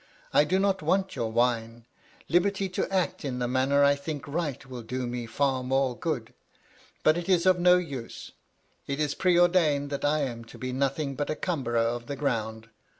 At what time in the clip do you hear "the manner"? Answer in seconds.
3.37-3.83